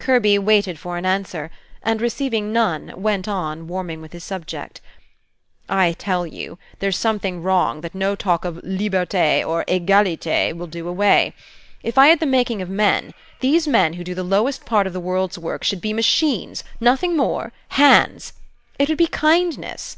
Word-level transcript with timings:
Kirby 0.00 0.40
waited 0.40 0.76
for 0.76 0.96
an 0.96 1.06
answer, 1.06 1.52
and, 1.84 2.00
receiving 2.02 2.52
none, 2.52 2.92
went 2.96 3.28
on, 3.28 3.68
warming 3.68 4.00
with 4.00 4.12
his 4.12 4.24
subject. 4.24 4.80
"I 5.68 5.92
tell 5.92 6.26
you, 6.26 6.58
there's 6.80 6.96
something 6.98 7.44
wrong 7.44 7.82
that 7.82 7.94
no 7.94 8.16
talk 8.16 8.44
of 8.44 8.56
'Liberte' 8.64 9.44
or 9.46 9.64
'Egalite' 9.68 10.56
will 10.56 10.66
do 10.66 10.88
away. 10.88 11.32
If 11.84 11.96
I 11.96 12.08
had 12.08 12.18
the 12.18 12.26
making 12.26 12.60
of 12.60 12.68
men, 12.68 13.14
these 13.38 13.68
men 13.68 13.92
who 13.92 14.02
do 14.02 14.16
the 14.16 14.24
lowest 14.24 14.64
part 14.64 14.88
of 14.88 14.92
the 14.92 14.98
world's 14.98 15.38
work 15.38 15.62
should 15.62 15.80
be 15.80 15.92
machines, 15.92 16.64
nothing 16.80 17.16
more, 17.16 17.52
hands. 17.68 18.32
It 18.80 18.88
would 18.88 18.98
be 18.98 19.06
kindness. 19.06 19.96